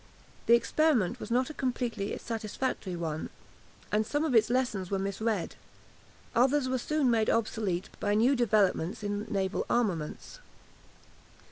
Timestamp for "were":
4.89-4.97, 6.67-6.79